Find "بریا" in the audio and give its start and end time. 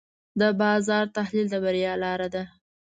1.63-1.93